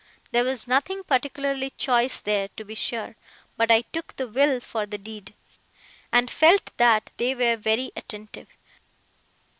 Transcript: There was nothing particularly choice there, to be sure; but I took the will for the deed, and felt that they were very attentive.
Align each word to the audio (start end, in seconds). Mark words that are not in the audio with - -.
There 0.31 0.43
was 0.43 0.67
nothing 0.67 1.03
particularly 1.03 1.69
choice 1.69 2.21
there, 2.21 2.47
to 2.57 2.65
be 2.65 2.73
sure; 2.73 3.15
but 3.55 3.69
I 3.69 3.81
took 3.81 4.15
the 4.15 4.27
will 4.27 4.59
for 4.59 4.87
the 4.87 4.97
deed, 4.97 5.35
and 6.11 6.31
felt 6.31 6.75
that 6.77 7.11
they 7.17 7.35
were 7.35 7.55
very 7.55 7.91
attentive. 7.95 8.47